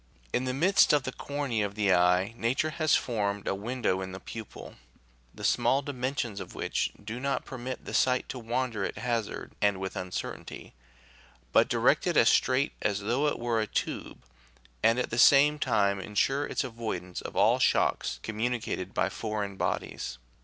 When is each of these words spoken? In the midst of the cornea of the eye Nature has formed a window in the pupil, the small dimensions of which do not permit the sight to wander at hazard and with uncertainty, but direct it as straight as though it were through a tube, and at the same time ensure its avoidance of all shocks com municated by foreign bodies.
In 0.33 0.45
the 0.45 0.51
midst 0.55 0.93
of 0.93 1.03
the 1.03 1.11
cornea 1.11 1.63
of 1.63 1.75
the 1.75 1.93
eye 1.93 2.33
Nature 2.35 2.71
has 2.71 2.95
formed 2.95 3.47
a 3.47 3.53
window 3.53 4.01
in 4.01 4.13
the 4.13 4.19
pupil, 4.19 4.73
the 5.31 5.43
small 5.43 5.83
dimensions 5.83 6.39
of 6.39 6.55
which 6.55 6.89
do 7.03 7.19
not 7.19 7.45
permit 7.45 7.85
the 7.85 7.93
sight 7.93 8.27
to 8.29 8.39
wander 8.39 8.83
at 8.83 8.97
hazard 8.97 9.53
and 9.61 9.79
with 9.79 9.95
uncertainty, 9.95 10.73
but 11.51 11.69
direct 11.69 12.07
it 12.07 12.17
as 12.17 12.29
straight 12.29 12.73
as 12.81 13.01
though 13.01 13.27
it 13.27 13.37
were 13.37 13.59
through 13.59 13.61
a 13.63 13.67
tube, 13.67 14.25
and 14.81 14.97
at 14.97 15.11
the 15.11 15.19
same 15.19 15.59
time 15.59 15.99
ensure 16.01 16.47
its 16.47 16.63
avoidance 16.63 17.21
of 17.21 17.35
all 17.35 17.59
shocks 17.59 18.19
com 18.23 18.39
municated 18.39 18.95
by 18.95 19.07
foreign 19.07 19.55
bodies. 19.55 20.17